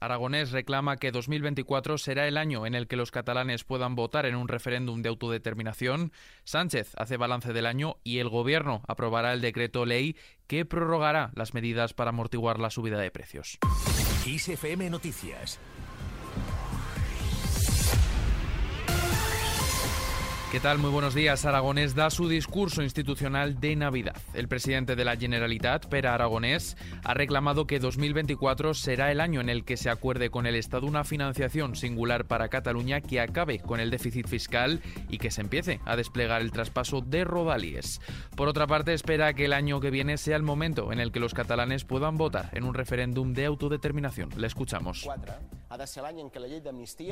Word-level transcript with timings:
Aragonés 0.00 0.52
reclama 0.52 0.96
que 0.96 1.12
2024 1.12 1.98
será 1.98 2.28
el 2.28 2.36
año 2.36 2.66
en 2.66 2.74
el 2.74 2.86
que 2.86 2.96
los 2.96 3.10
catalanes 3.10 3.64
puedan 3.64 3.94
votar 3.94 4.26
en 4.26 4.34
un 4.34 4.48
referéndum 4.48 5.02
de 5.02 5.08
autodeterminación. 5.08 6.12
Sánchez 6.44 6.92
hace 6.96 7.16
balance 7.16 7.52
del 7.52 7.66
año 7.66 7.96
y 8.04 8.18
el 8.18 8.28
Gobierno 8.28 8.82
aprobará 8.88 9.32
el 9.32 9.40
decreto 9.40 9.86
ley 9.86 10.16
que 10.46 10.64
prorrogará 10.64 11.30
las 11.34 11.54
medidas 11.54 11.94
para 11.94 12.10
amortiguar 12.10 12.58
la 12.58 12.70
subida 12.70 12.98
de 12.98 13.10
precios. 13.10 13.58
Noticias 14.90 15.58
¿Qué 20.52 20.60
tal? 20.60 20.76
Muy 20.76 20.90
buenos 20.90 21.14
días. 21.14 21.46
Aragonés 21.46 21.94
da 21.94 22.10
su 22.10 22.28
discurso 22.28 22.82
institucional 22.82 23.58
de 23.58 23.74
Navidad. 23.74 24.18
El 24.34 24.48
presidente 24.48 24.96
de 24.96 25.04
la 25.06 25.16
Generalitat, 25.16 25.86
Pera 25.86 26.12
Aragonés, 26.12 26.76
ha 27.04 27.14
reclamado 27.14 27.66
que 27.66 27.78
2024 27.78 28.74
será 28.74 29.10
el 29.10 29.22
año 29.22 29.40
en 29.40 29.48
el 29.48 29.64
que 29.64 29.78
se 29.78 29.88
acuerde 29.88 30.28
con 30.28 30.44
el 30.44 30.54
Estado 30.54 30.86
una 30.86 31.04
financiación 31.04 31.74
singular 31.74 32.26
para 32.26 32.50
Cataluña 32.50 33.00
que 33.00 33.18
acabe 33.18 33.60
con 33.60 33.80
el 33.80 33.90
déficit 33.90 34.28
fiscal 34.28 34.82
y 35.08 35.16
que 35.16 35.30
se 35.30 35.40
empiece 35.40 35.80
a 35.86 35.96
desplegar 35.96 36.42
el 36.42 36.52
traspaso 36.52 37.00
de 37.00 37.24
Rodalies. 37.24 38.02
Por 38.36 38.48
otra 38.48 38.66
parte, 38.66 38.92
espera 38.92 39.32
que 39.32 39.46
el 39.46 39.54
año 39.54 39.80
que 39.80 39.90
viene 39.90 40.18
sea 40.18 40.36
el 40.36 40.42
momento 40.42 40.92
en 40.92 41.00
el 41.00 41.12
que 41.12 41.20
los 41.20 41.32
catalanes 41.32 41.86
puedan 41.86 42.18
votar 42.18 42.50
en 42.52 42.64
un 42.64 42.74
referéndum 42.74 43.32
de 43.32 43.46
autodeterminación. 43.46 44.28
Le 44.36 44.48
escuchamos. 44.48 45.08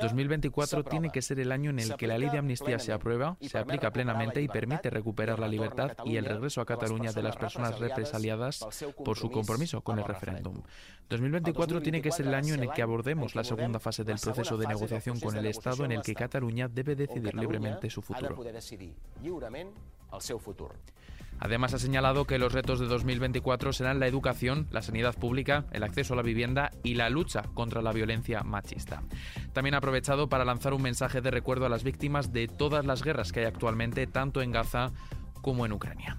2024 0.02 0.84
tiene 0.84 1.10
que 1.10 1.23
ser 1.23 1.41
el 1.41 1.52
año 1.52 1.70
en 1.70 1.78
el 1.78 1.96
que 1.96 2.06
la 2.06 2.18
ley 2.18 2.28
de 2.30 2.38
amnistía 2.38 2.78
se 2.78 2.92
aprueba 2.92 3.37
se 3.41 3.59
aplica 3.59 3.91
plenamente 3.92 4.41
y 4.42 4.48
permite 4.48 4.91
recuperar 4.91 5.38
la 5.38 5.48
libertad 5.48 5.96
y 6.05 6.16
el 6.16 6.24
regreso 6.24 6.60
a 6.60 6.66
Cataluña 6.66 7.12
de 7.12 7.23
las 7.23 7.37
personas 7.37 7.78
represaliadas 7.78 8.66
por 9.04 9.16
su 9.16 9.30
compromiso 9.30 9.80
con 9.82 9.98
el 9.98 10.04
referéndum. 10.04 10.62
2024 11.09 11.82
tiene 11.82 12.02
que 12.02 12.12
ser 12.12 12.27
el 12.27 12.34
año 12.34 12.54
en 12.54 12.62
el 12.65 12.73
que 12.73 12.82
abordemos 12.82 13.34
la 13.34 13.45
segunda 13.45 13.80
fase 13.80 14.04
del 14.04 14.18
proceso 14.18 14.56
de 14.56 14.66
negociación 14.66 15.18
con 15.18 15.37
el 15.37 15.46
Estado 15.46 15.84
en 15.84 15.92
el 15.92 16.02
que 16.02 16.15
Cataluña 16.15 16.68
debe 16.68 16.95
decidir 16.95 17.35
libremente 17.35 17.90
su 17.90 18.02
futuro. 18.02 18.37
Además, 21.41 21.73
ha 21.73 21.79
señalado 21.79 22.27
que 22.27 22.39
los 22.39 22.53
retos 22.53 22.80
de 22.80 22.87
2024 22.87 23.73
serán 23.73 23.99
la 23.99 24.07
educación, 24.07 24.69
la 24.71 24.83
sanidad 24.83 25.15
pública, 25.15 25.65
el 25.73 25.83
acceso 25.83 26.13
a 26.13 26.16
la 26.16 26.23
vivienda 26.23 26.71
y 26.85 26.95
la 26.95 27.09
lucha 27.09 27.45
contra 27.55 27.80
la 27.80 27.93
violencia 27.93 28.43
machista. 28.43 29.03
También 29.55 29.75
ha 29.75 29.79
aprovechado 29.79 30.29
para 30.29 30.45
lanzar 30.45 30.75
un 30.75 30.83
mensaje 30.83 31.23
de 31.23 31.31
recuerdo 31.31 31.65
a 31.65 31.71
las 31.71 31.83
víctimas 31.83 32.33
de 32.33 32.47
todas 32.47 32.85
las 32.85 33.03
guerras 33.03 33.33
que 33.33 33.41
hay 33.41 33.47
actualmente, 33.47 34.07
tanto 34.07 34.43
en 34.43 34.53
Gaza 34.53 34.93
como 35.41 35.65
en 35.65 35.73
Ucrania. 35.73 36.19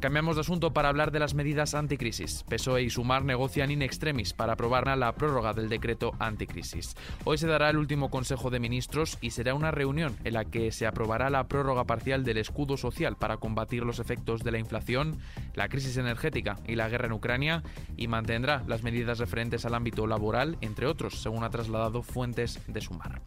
Cambiamos 0.00 0.36
de 0.36 0.42
asunto 0.42 0.72
para 0.72 0.90
hablar 0.90 1.10
de 1.10 1.18
las 1.18 1.34
medidas 1.34 1.74
anticrisis. 1.74 2.44
PSOE 2.48 2.82
y 2.82 2.90
Sumar 2.90 3.24
negocian 3.24 3.72
in 3.72 3.82
extremis 3.82 4.32
para 4.32 4.52
aprobar 4.52 4.86
la 4.96 5.12
prórroga 5.16 5.54
del 5.54 5.68
decreto 5.68 6.12
anticrisis. 6.20 6.94
Hoy 7.24 7.36
se 7.36 7.48
dará 7.48 7.68
el 7.68 7.78
último 7.78 8.08
Consejo 8.08 8.48
de 8.48 8.60
Ministros 8.60 9.18
y 9.20 9.30
será 9.30 9.54
una 9.54 9.72
reunión 9.72 10.16
en 10.22 10.34
la 10.34 10.44
que 10.44 10.70
se 10.70 10.86
aprobará 10.86 11.30
la 11.30 11.48
prórroga 11.48 11.82
parcial 11.82 12.22
del 12.22 12.38
escudo 12.38 12.76
social 12.76 13.16
para 13.16 13.38
combatir 13.38 13.82
los 13.82 13.98
efectos 13.98 14.44
de 14.44 14.52
la 14.52 14.60
inflación, 14.60 15.18
la 15.54 15.68
crisis 15.68 15.96
energética 15.96 16.60
y 16.64 16.76
la 16.76 16.88
guerra 16.88 17.06
en 17.06 17.14
Ucrania 17.14 17.64
y 17.96 18.06
mantendrá 18.06 18.62
las 18.68 18.84
medidas 18.84 19.18
referentes 19.18 19.64
al 19.64 19.74
ámbito 19.74 20.06
laboral, 20.06 20.58
entre 20.60 20.86
otros, 20.86 21.20
según 21.20 21.42
ha 21.42 21.50
trasladado 21.50 22.04
fuentes 22.04 22.60
de 22.68 22.80
Sumar. 22.80 23.20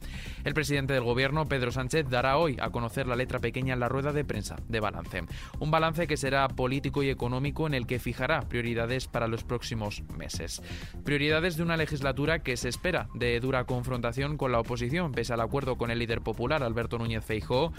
El 0.45 0.53
presidente 0.53 0.93
del 0.93 1.03
Gobierno, 1.03 1.49
Pedro 1.49 1.73
Sánchez, 1.73 2.07
dará 2.09 2.37
hoy 2.37 2.55
a 2.61 2.69
conocer 2.69 3.07
la 3.07 3.17
letra 3.17 3.39
pequeña 3.39 3.73
en 3.73 3.81
la 3.81 3.89
rueda 3.89 4.13
de 4.13 4.23
prensa 4.23 4.55
de 4.69 4.79
balance. 4.79 5.23
Un 5.59 5.69
balance 5.69 6.07
que 6.07 6.15
será 6.15 6.47
político 6.61 7.01
y 7.01 7.09
económico 7.09 7.65
en 7.65 7.73
el 7.73 7.87
que 7.87 7.97
fijará 7.97 8.41
prioridades 8.41 9.07
para 9.07 9.27
los 9.27 9.43
próximos 9.43 10.03
meses. 10.15 10.61
Prioridades 11.03 11.57
de 11.57 11.63
una 11.63 11.75
legislatura 11.75 12.43
que 12.43 12.55
se 12.55 12.69
espera 12.69 13.09
de 13.15 13.39
dura 13.39 13.63
confrontación 13.63 14.37
con 14.37 14.51
la 14.51 14.59
oposición, 14.59 15.11
pese 15.11 15.33
al 15.33 15.41
acuerdo 15.41 15.79
con 15.79 15.89
el 15.89 15.97
líder 15.97 16.21
popular 16.21 16.61
Alberto 16.61 16.99
Núñez 16.99 17.25
Feijóo 17.25 17.73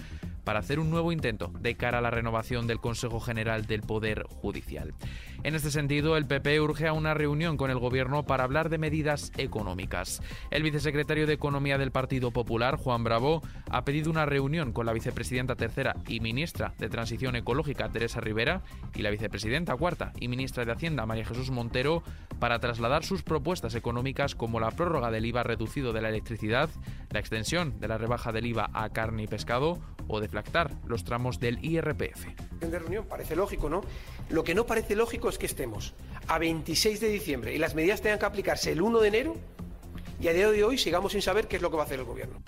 para 0.45 0.61
hacer 0.61 0.79
un 0.79 0.91
nuevo 0.91 1.13
intento 1.13 1.53
de 1.61 1.75
cara 1.77 1.99
a 1.99 2.01
la 2.03 2.11
renovación 2.11 2.67
del 2.67 2.81
Consejo 2.81 3.21
General 3.21 3.67
del 3.67 3.83
Poder 3.83 4.25
Judicial. 4.25 4.95
En 5.45 5.55
este 5.55 5.71
sentido, 5.71 6.17
el 6.17 6.27
PP 6.27 6.61
urge 6.61 6.87
a 6.87 6.93
una 6.93 7.15
reunión 7.15 7.57
con 7.57 7.71
el 7.71 7.79
Gobierno 7.79 8.23
para 8.25 8.45
hablar 8.45 8.69
de 8.69 8.79
medidas 8.79 9.33
económicas. 9.37 10.23
El 10.51 10.63
vicesecretario 10.63 11.27
de 11.27 11.33
Economía 11.33 11.79
del 11.79 11.91
Partido 11.91 12.31
Popular, 12.31 12.77
Juan 12.77 13.03
Bravo, 13.03 13.43
ha 13.71 13.85
pedido 13.85 14.11
una 14.11 14.25
reunión 14.25 14.73
con 14.73 14.87
la 14.87 14.93
vicepresidenta 14.93 15.57
tercera 15.57 15.97
y 16.07 16.21
ministra 16.21 16.75
de 16.79 16.89
Transición 16.89 17.35
Ecológica, 17.35 17.89
Teresa 17.89 18.21
Rivera, 18.21 18.63
y 18.95 19.03
la 19.03 19.11
vicepresidenta 19.11 19.77
cuarta 19.77 20.13
y 20.21 20.29
ministra 20.29 20.65
de 20.65 20.73
Hacienda, 20.73 21.07
María 21.07 21.25
Jesús 21.25 21.51
Montero, 21.51 22.03
para 22.43 22.59
trasladar 22.59 23.05
sus 23.05 23.23
propuestas 23.23 23.77
económicas 23.77 24.35
como 24.35 24.59
la 24.59 24.73
prórroga 24.73 25.13
del 25.13 25.27
IVA 25.27 25.45
reducido 25.45 25.93
de 25.93 26.03
la 26.03 26.09
electricidad, 26.09 26.69
la 27.11 27.21
extensión 27.21 27.79
de 27.79 27.87
la 27.87 27.99
rebaja 27.99 28.33
del 28.33 28.47
IVA 28.47 28.69
a 28.75 28.89
carne 28.89 29.23
y 29.23 29.27
pescado 29.29 29.79
o 30.09 30.19
deflactar 30.19 30.73
los 30.85 31.05
tramos 31.05 31.39
del 31.39 31.65
IRPF. 31.65 32.27
Reunión 32.61 33.07
parece 33.09 33.37
lógico, 33.37 33.69
¿no? 33.69 33.83
Lo 34.29 34.43
que 34.43 34.57
no 34.57 34.67
parece 34.67 34.97
lógico 34.97 35.29
es 35.29 35.39
que 35.39 35.47
estemos 35.47 35.95
a 36.27 36.41
26 36.41 37.01
de 37.01 37.11
diciembre 37.11 37.55
y 37.55 37.59
las 37.59 37.77
medidas 37.77 38.03
tengan 38.03 38.19
que 38.19 38.27
aplicarse 38.27 38.73
el 38.73 38.83
1 38.83 38.99
de 38.99 39.07
enero 39.07 39.37
y 40.19 40.27
a 40.27 40.33
día 40.33 40.51
de 40.51 40.65
hoy 40.65 40.79
sigamos 40.79 41.13
sin 41.13 41.23
saber 41.23 41.47
qué 41.47 41.55
es 41.55 41.63
lo 41.63 41.71
que 41.71 41.77
va 41.77 41.85
a 41.85 41.87
hacer 41.87 42.01
el 42.01 42.07
gobierno. 42.07 42.43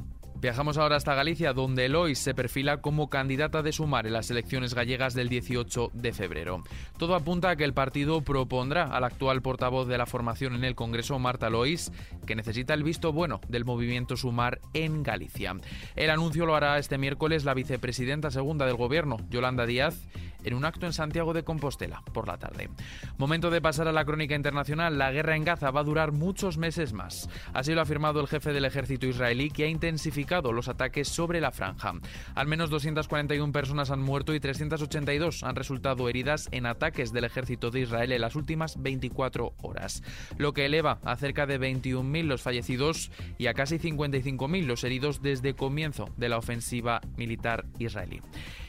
Viajamos 0.45 0.77
ahora 0.77 0.97
hasta 0.97 1.15
Galicia, 1.15 1.55
donde 1.55 1.87
Elois 1.87 2.19
se 2.19 2.35
perfila 2.35 2.83
como 2.83 3.09
candidata 3.09 3.63
de 3.63 3.73
sumar 3.73 4.07
en 4.07 4.13
las 4.13 4.31
elecciones 4.31 4.75
gallegas 4.75 5.15
del 5.15 5.31
18 5.31 5.93
de 5.95 6.13
febrero. 6.13 6.63
Todo 6.99 7.15
apunta 7.15 7.49
a 7.49 7.57
que 7.57 7.65
el 7.65 7.73
partido 7.73 8.21
propondrá 8.21 8.95
al 8.95 9.05
actual 9.05 9.41
portavoz 9.41 9.89
de 9.89 9.97
la 9.97 10.05
formación 10.05 10.55
en 10.55 10.65
el 10.65 10.75
Congreso, 10.75 11.19
Marta 11.19 11.49
Lois, 11.49 11.93
que 12.27 12.37
necesita 12.37 12.75
el 12.75 12.83
visto 12.83 13.11
bueno 13.11 13.41
del 13.49 13.65
movimiento 13.65 14.19
Sumar 14.19 14.61
en 14.75 15.03
Galicia. 15.03 15.57
El 15.97 16.11
anuncio 16.11 16.45
lo 16.45 16.55
hará 16.55 16.79
este 16.79 16.99
miércoles 16.99 17.47
la 17.47 17.55
vicepresidenta 17.55 18.31
segunda 18.31 18.67
del 18.67 18.77
Gobierno, 18.77 19.17
Yolanda 19.31 19.65
Díaz, 19.65 20.07
en 20.45 20.55
un 20.55 20.65
acto 20.65 20.87
en 20.87 20.93
Santiago 20.93 21.33
de 21.33 21.45
Compostela 21.45 22.03
por 22.13 22.29
la 22.29 22.39
tarde. 22.39 22.71
Momento 23.19 23.51
de 23.51 23.61
pasar 23.61 23.89
a 23.89 23.93
la 23.93 24.05
crónica 24.05 24.35
internacional. 24.35 24.99
La 24.99 25.11
guerra 25.11 25.37
en 25.37 25.45
Gaza 25.45 25.71
va 25.71 25.81
a 25.81 25.85
durar 25.85 26.13
muchos 26.13 26.59
meses 26.59 26.93
más. 26.93 27.29
Así 27.53 27.73
lo 27.73 27.81
ha 27.81 27.85
afirmado 27.85 28.21
el 28.21 28.29
jefe 28.29 28.53
del 28.53 28.65
ejército 28.65 29.07
israelí, 29.07 29.51
que 29.51 29.65
ha 29.65 29.69
intensificado 29.69 30.53
los 30.53 30.69
ataques 30.69 31.09
sobre 31.09 31.41
la 31.41 31.51
franja. 31.51 31.93
Al 32.35 32.47
menos 32.47 32.71
241 32.71 33.53
personas 33.53 33.91
han 33.91 34.01
muerto 34.01 34.35
y 34.35 34.41
382 34.41 35.43
han 35.43 35.57
resultado 35.57 36.09
heridas 36.09 36.49
en 36.53 36.67
ataques 36.67 37.13
del 37.13 37.25
ejército 37.25 37.71
de 37.71 37.81
Israel 37.81 38.13
en 38.13 38.21
las 38.21 38.37
últimas 38.37 38.81
24 38.83 39.55
horas, 39.63 40.03
lo 40.39 40.53
que 40.53 40.67
eleva 40.67 40.99
a 41.05 41.17
cerca 41.17 41.47
de 41.47 41.61
21.000 41.61 42.25
los 42.25 42.43
fallecidos 42.43 43.11
y 43.39 43.47
a 43.47 43.55
casi 43.55 43.79
55.000 43.79 44.67
los 44.67 44.85
heridos 44.85 45.23
desde 45.23 45.55
comienzo 45.55 46.09
de 46.17 46.29
la 46.29 46.39
ofensiva 46.39 47.01
militar 47.17 47.65
israelí. 47.79 48.21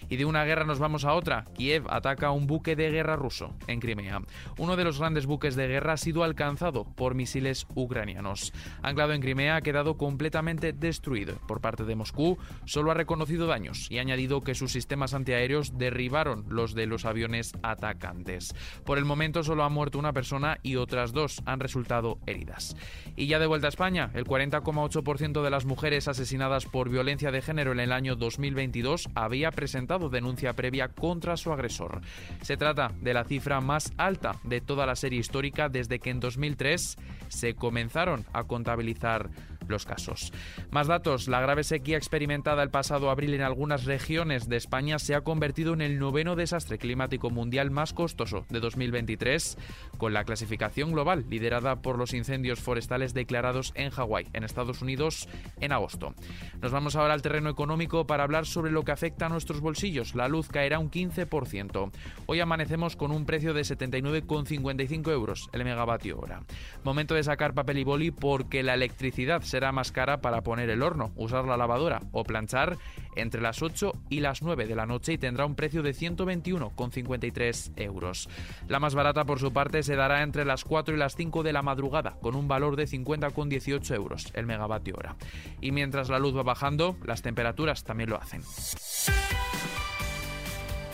Y 0.10 0.18
de 0.18 0.26
una 0.26 0.44
guerra 0.44 0.66
nos 0.66 0.80
vamos 0.80 1.06
a 1.06 1.14
otra. 1.14 1.46
Kiev 1.56 1.86
ataca 1.90 2.32
un 2.32 2.48
buque 2.48 2.76
de 2.76 2.92
guerra 2.92 3.16
ruso 3.16 3.54
en 3.68 3.80
Crimea. 3.80 4.22
Uno 4.58 4.76
de 4.76 4.84
los 4.84 5.00
grandes 5.00 5.26
buques 5.26 5.56
de 5.56 5.68
guerra 5.68 5.94
ha 5.94 5.98
sido 5.98 6.24
alcanzado 6.24 6.84
por 6.84 7.16
misiles 7.16 7.68
ucranianos. 7.76 8.54
Anclado 8.82 9.14
en 9.14 9.22
Crimea 9.22 9.58
ha 9.58 9.62
quedado 9.62 9.98
completamente 9.98 10.74
destruido. 10.74 11.36
Por 11.48 11.62
parte 11.62 11.84
de 11.84 11.96
Moscú 11.96 12.38
solo 12.66 12.92
ha 12.92 12.96
reconocido 12.96 13.48
daños 13.48 13.90
y 13.90 13.98
ha 13.98 14.02
añadido 14.02 14.42
que 14.42 14.56
sus 14.56 14.72
sistemas 14.72 15.14
antiaéreos 15.14 15.78
derribaron 15.78 16.46
los 16.50 16.74
de 16.74 16.86
los 16.86 17.06
aviones 17.06 17.54
atacantes. 17.64 18.54
Por 18.86 18.98
el 18.98 19.06
momento 19.06 19.44
solo 19.44 19.64
ha 19.64 19.70
muerto 19.70 20.00
una 20.00 20.14
persona 20.14 20.58
y 20.64 20.76
otras 20.76 21.14
dos 21.14 21.42
han 21.46 21.60
resultado 21.60 22.20
heridas. 22.26 22.76
Y 23.16 23.28
ya 23.28 23.40
de 23.40 23.48
vuelta 23.48 23.68
a 23.68 23.70
España, 23.70 24.12
el 24.14 24.26
40,8% 24.26 25.42
de 25.42 25.50
las 25.50 25.66
mujeres 25.66 26.08
asesinadas 26.08 26.66
por 26.66 26.90
violencia 26.90 27.32
de 27.32 27.42
género 27.42 27.72
en 27.72 27.80
el 27.80 27.92
año 27.92 28.16
2022 28.16 29.10
había 29.16 29.52
presentado 29.52 29.95
denuncia 29.98 30.54
previa 30.54 30.90
contra 30.90 31.38
su 31.38 31.52
agresor. 31.52 32.02
Se 32.42 32.58
trata 32.58 32.92
de 33.02 33.14
la 33.14 33.24
cifra 33.24 33.62
más 33.62 33.94
alta 33.98 34.36
de 34.44 34.62
toda 34.62 34.86
la 34.86 34.96
serie 34.96 35.20
histórica 35.20 35.70
desde 35.70 36.00
que 36.00 36.10
en 36.10 36.20
2003 36.20 36.98
se 37.28 37.56
comenzaron 37.56 38.26
a 38.34 38.44
contabilizar 38.44 39.30
los 39.68 39.86
casos. 39.86 40.32
Más 40.72 40.88
datos, 40.88 41.28
la 41.28 41.42
grave 41.42 41.64
sequía 41.64 41.98
experimentada 41.98 42.64
el 42.64 42.70
pasado 42.70 43.10
abril 43.10 43.34
en 43.34 43.42
algunas 43.42 43.86
regiones 43.86 44.50
de 44.50 44.58
España 44.58 45.00
se 45.00 45.16
ha 45.16 45.22
convertido 45.22 45.74
en 45.74 45.82
el 45.82 46.00
noveno 46.00 46.36
desastre 46.36 46.78
climático 46.78 47.30
mundial 47.30 47.72
más 47.72 47.94
costoso 47.94 48.46
de 48.50 48.60
2023, 48.60 49.58
con 49.98 50.14
la 50.14 50.24
clasificación 50.24 50.92
global 50.92 51.26
liderada 51.30 51.82
por 51.82 51.98
los 51.98 52.14
incendios 52.14 52.60
forestales 52.60 53.14
declarados 53.14 53.72
en 53.76 53.90
Hawái, 53.90 54.28
en 54.34 54.44
Estados 54.44 54.82
Unidos, 54.82 55.28
en 55.60 55.72
agosto. 55.72 56.14
Nos 56.62 56.72
vamos 56.72 56.96
ahora 56.96 57.14
al 57.14 57.22
terreno 57.22 57.50
económico 57.50 58.08
para 58.08 58.24
hablar 58.24 58.46
sobre 58.46 58.72
lo 58.72 58.84
que 58.84 58.92
afecta 58.92 59.26
a 59.26 59.30
nuestros 59.30 59.62
bolsillos. 59.62 60.16
La 60.16 60.28
luz 60.28 60.48
caerá 60.48 60.80
un 60.80 60.92
15%. 60.92 61.92
Hoy 62.26 62.40
amanecemos 62.40 62.96
con 62.96 63.12
un 63.12 63.26
precio 63.26 63.54
de 63.54 63.62
79,55 63.62 65.12
euros 65.12 65.50
el 65.52 65.64
megavatio 65.64 66.20
hora. 66.20 66.44
Momento 66.84 67.16
de 67.16 67.24
sacar 67.24 67.54
papel 67.54 67.80
y 67.80 67.84
boli 67.84 68.12
porque 68.12 68.64
la 68.64 68.74
electricidad 68.74 69.42
se 69.42 69.55
será 69.56 69.72
más 69.72 69.94
cara 69.94 70.20
para 70.20 70.42
poner 70.42 70.70
el 70.70 70.84
horno, 70.84 71.14
usar 71.16 71.46
la 71.46 71.56
lavadora 71.56 72.02
o 72.12 72.26
planchar 72.26 72.78
entre 73.16 73.40
las 73.40 73.62
8 73.62 73.94
y 74.10 74.20
las 74.20 74.42
9 74.42 74.68
de 74.68 74.76
la 74.76 74.86
noche 74.86 75.14
y 75.14 75.18
tendrá 75.18 75.46
un 75.46 75.56
precio 75.56 75.82
de 75.82 75.92
121,53 75.92 77.72
euros. 77.78 78.28
La 78.68 78.82
más 78.82 78.96
barata, 78.96 79.24
por 79.24 79.40
su 79.40 79.54
parte, 79.54 79.82
se 79.82 79.96
dará 79.96 80.24
entre 80.24 80.44
las 80.44 80.66
4 80.66 80.94
y 80.94 80.98
las 80.98 81.16
5 81.16 81.42
de 81.42 81.54
la 81.54 81.62
madrugada, 81.62 82.18
con 82.22 82.36
un 82.36 82.50
valor 82.50 82.76
de 82.76 82.86
50,18 82.86 83.96
euros 83.96 84.30
el 84.34 84.46
megavatio 84.46 84.96
hora. 84.98 85.16
Y 85.62 85.72
mientras 85.72 86.10
la 86.10 86.20
luz 86.20 86.36
va 86.36 86.44
bajando, 86.44 86.98
las 87.06 87.22
temperaturas 87.22 87.86
también 87.86 88.10
lo 88.10 88.18
hacen. 88.18 88.42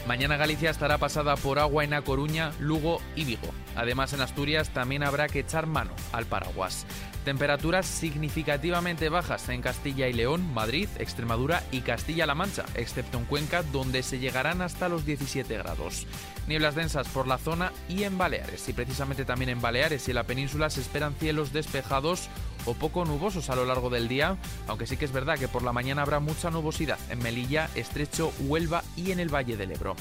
Mañana 0.07 0.37
Galicia 0.37 0.69
estará 0.69 0.99
pasada 0.99 1.35
por 1.35 1.57
agua 1.57 1.83
en 1.83 1.95
A 1.95 2.03
Coruña, 2.03 2.51
Lugo 2.59 3.01
y 3.15 3.25
Vigo. 3.25 3.47
Además, 3.75 4.13
en 4.13 4.21
Asturias 4.21 4.69
también 4.69 5.03
habrá 5.03 5.27
que 5.27 5.39
echar 5.39 5.65
mano 5.65 5.91
al 6.11 6.25
paraguas. 6.25 6.85
Temperaturas 7.25 7.85
significativamente 7.85 9.09
bajas 9.09 9.47
en 9.49 9.61
Castilla 9.61 10.07
y 10.07 10.13
León, 10.13 10.51
Madrid, 10.55 10.89
Extremadura 10.97 11.61
y 11.71 11.81
Castilla-La 11.81 12.33
Mancha, 12.33 12.65
excepto 12.73 13.19
en 13.19 13.25
Cuenca, 13.25 13.61
donde 13.61 14.01
se 14.01 14.17
llegarán 14.17 14.63
hasta 14.63 14.89
los 14.89 15.05
17 15.05 15.55
grados. 15.55 16.07
Nieblas 16.47 16.73
densas 16.73 17.07
por 17.09 17.27
la 17.27 17.37
zona 17.37 17.71
y 17.87 18.03
en 18.03 18.17
Baleares. 18.17 18.67
Y 18.67 18.73
precisamente 18.73 19.23
también 19.23 19.49
en 19.49 19.61
Baleares 19.61 20.07
y 20.07 20.11
en 20.11 20.15
la 20.15 20.23
península 20.23 20.71
se 20.71 20.81
esperan 20.81 21.13
cielos 21.13 21.53
despejados 21.53 22.27
o 22.65 22.73
poco 22.73 23.05
nubosos 23.05 23.51
a 23.51 23.55
lo 23.55 23.65
largo 23.65 23.91
del 23.91 24.07
día, 24.07 24.37
aunque 24.67 24.87
sí 24.87 24.97
que 24.97 25.05
es 25.05 25.11
verdad 25.11 25.37
que 25.37 25.47
por 25.47 25.61
la 25.61 25.73
mañana 25.73 26.01
habrá 26.01 26.19
mucha 26.19 26.49
nubosidad 26.49 26.97
en 27.11 27.19
Melilla, 27.19 27.69
Estrecho, 27.75 28.33
Huelva 28.39 28.83
y 28.95 29.11
en 29.11 29.19
el 29.19 29.33
Valle 29.33 29.57
del 29.57 29.71
Ebro. 29.71 29.95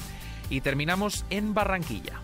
Y 0.49 0.61
terminamos 0.61 1.23
en 1.29 1.53
Barranquilla. 1.53 2.19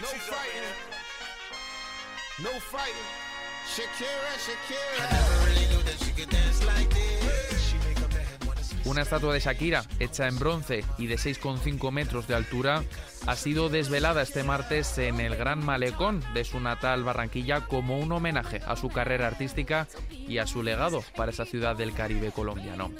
No 0.00 0.08
fighting. 0.08 0.72
No 2.42 2.50
fighting. 2.60 3.08
Shakira, 3.74 4.32
Shakira. 4.38 4.98
I 4.98 5.12
never 5.12 5.46
really 5.46 5.66
knew 5.68 5.82
that 5.84 5.98
she 6.04 6.12
could 6.12 6.30
dance 6.30 6.64
like 6.64 6.88
this. 6.88 7.60
She 7.68 7.76
make 7.86 7.98
a 7.98 8.08
man 8.14 8.26
wanna 8.46 8.62
see. 8.62 8.76
Una 8.84 9.02
estatua 9.02 9.34
de 9.34 9.40
Shakira, 9.40 9.84
hecha 9.98 10.26
en 10.26 10.38
bronce 10.38 10.84
y 10.98 11.06
de 11.06 11.16
6,5 11.16 11.90
metros 11.92 12.26
de 12.26 12.34
altura, 12.34 12.82
ha 13.26 13.36
sido 13.36 13.68
desvelada 13.68 14.22
este 14.22 14.42
martes 14.42 14.98
en 14.98 15.20
el 15.20 15.36
Gran 15.36 15.64
Malecón 15.64 16.22
de 16.34 16.44
su 16.44 16.58
natal 16.60 17.04
Barranquilla 17.04 17.62
como 17.62 17.98
un 17.98 18.10
homenaje 18.10 18.60
a 18.66 18.76
su 18.76 18.88
carrera 18.88 19.28
artística 19.28 19.86
y 20.10 20.38
a 20.38 20.46
su 20.46 20.62
legado 20.62 21.04
para 21.16 21.30
esa 21.30 21.44
ciudad 21.44 21.76
del 21.76 21.94
Caribe 21.94 22.32
colombiano. 22.32 22.90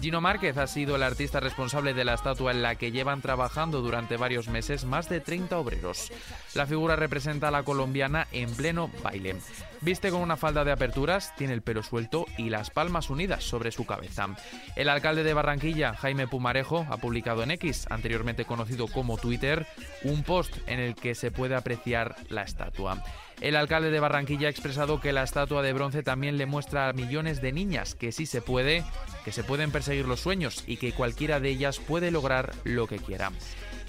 Gino 0.00 0.20
Márquez 0.20 0.56
ha 0.58 0.66
sido 0.66 0.96
el 0.96 1.02
artista 1.02 1.40
responsable 1.40 1.94
de 1.94 2.04
la 2.04 2.14
estatua 2.14 2.52
en 2.52 2.62
la 2.62 2.76
que 2.76 2.92
llevan 2.92 3.20
trabajando 3.20 3.80
durante 3.80 4.16
varios 4.16 4.48
meses 4.48 4.84
más 4.84 5.08
de 5.08 5.20
30 5.20 5.58
obreros. 5.58 6.12
La 6.54 6.66
figura 6.66 6.96
representa 6.96 7.48
a 7.48 7.52
la 7.52 7.64
colombiana 7.64 8.28
en 8.32 8.50
pleno 8.54 8.90
baile. 9.02 9.36
Viste 9.80 10.10
con 10.10 10.20
una 10.22 10.36
falda 10.36 10.64
de 10.64 10.72
aperturas, 10.72 11.34
tiene 11.36 11.52
el 11.52 11.62
pelo 11.62 11.82
suelto 11.82 12.26
y 12.36 12.50
las 12.50 12.70
palmas 12.70 13.10
unidas 13.10 13.44
sobre 13.44 13.70
su 13.70 13.86
cabeza. 13.86 14.28
El 14.74 14.88
alcalde 14.88 15.22
de 15.22 15.34
Barranquilla, 15.34 15.94
Jaime 15.94 16.26
Pumarejo, 16.26 16.86
ha 16.90 16.96
publicado 16.96 17.42
en 17.42 17.52
X, 17.52 17.86
anteriormente 17.88 18.44
conocido 18.44 18.88
como 18.88 19.18
Twitter, 19.18 19.67
un 20.04 20.22
post 20.22 20.56
en 20.66 20.80
el 20.80 20.94
que 20.94 21.14
se 21.14 21.30
puede 21.30 21.54
apreciar 21.54 22.16
la 22.28 22.42
estatua. 22.42 23.02
El 23.40 23.56
alcalde 23.56 23.90
de 23.90 24.00
Barranquilla 24.00 24.48
ha 24.48 24.50
expresado 24.50 25.00
que 25.00 25.12
la 25.12 25.22
estatua 25.22 25.62
de 25.62 25.72
bronce 25.72 26.02
también 26.02 26.38
le 26.38 26.46
muestra 26.46 26.88
a 26.88 26.92
millones 26.92 27.40
de 27.40 27.52
niñas 27.52 27.94
que 27.94 28.10
sí 28.10 28.26
se 28.26 28.42
puede, 28.42 28.84
que 29.24 29.32
se 29.32 29.44
pueden 29.44 29.70
perseguir 29.70 30.06
los 30.06 30.20
sueños 30.20 30.64
y 30.66 30.76
que 30.76 30.92
cualquiera 30.92 31.38
de 31.38 31.50
ellas 31.50 31.78
puede 31.78 32.10
lograr 32.10 32.52
lo 32.64 32.86
que 32.86 32.98
quiera. 32.98 33.30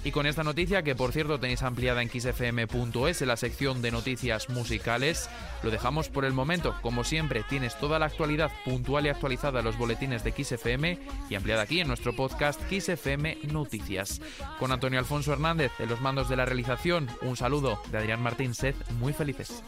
Y 0.02 0.12
con 0.12 0.26
esta 0.26 0.42
noticia, 0.42 0.82
que 0.82 0.94
por 0.94 1.12
cierto 1.12 1.38
tenéis 1.38 1.62
ampliada 1.62 2.00
en 2.00 2.08
xfm.es 2.08 3.20
en 3.20 3.28
la 3.28 3.36
sección 3.36 3.82
de 3.82 3.90
noticias 3.90 4.48
musicales, 4.48 5.28
lo 5.62 5.70
dejamos 5.70 6.08
por 6.08 6.24
el 6.24 6.32
momento. 6.32 6.74
Como 6.80 7.04
siempre, 7.04 7.44
tienes 7.48 7.78
toda 7.78 7.98
la 7.98 8.06
actualidad 8.06 8.50
puntual 8.64 9.06
y 9.06 9.10
actualizada 9.10 9.58
en 9.58 9.66
los 9.66 9.76
boletines 9.76 10.24
de 10.24 10.32
XFM 10.32 10.98
y 11.28 11.34
ampliada 11.34 11.62
aquí 11.62 11.80
en 11.80 11.88
nuestro 11.88 12.16
podcast 12.16 12.60
XFM 12.70 13.38
Noticias. 13.52 14.22
Con 14.58 14.72
Antonio 14.72 14.98
Alfonso 14.98 15.32
Hernández 15.32 15.72
en 15.78 15.90
los 15.90 16.00
mandos 16.00 16.28
de 16.30 16.36
la 16.36 16.46
realización, 16.46 17.06
un 17.20 17.36
saludo 17.36 17.80
de 17.90 17.98
Adrián 17.98 18.22
Martín 18.22 18.54
Sed, 18.54 18.74
muy 19.00 19.12
felices. 19.12 19.62